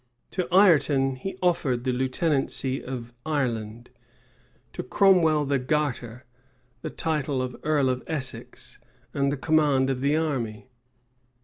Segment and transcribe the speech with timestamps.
[0.31, 3.91] To Ireton he offered the lieutenancy of Ireland;
[4.73, 6.25] to Cromwell the garter,
[6.81, 8.79] the title of earl of Essex,
[9.13, 10.71] and the command of the army.